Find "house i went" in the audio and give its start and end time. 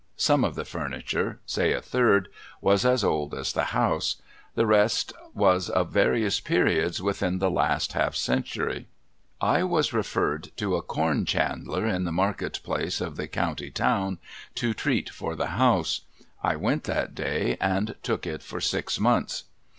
15.49-16.85